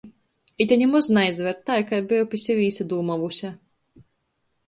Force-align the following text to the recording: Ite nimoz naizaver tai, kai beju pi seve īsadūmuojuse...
Ite 0.63 0.77
nimoz 0.81 1.09
naizaver 1.17 1.59
tai, 1.69 1.77
kai 1.91 1.99
beju 2.13 2.29
pi 2.31 2.41
seve 2.45 2.65
īsadūmuojuse... 2.71 3.53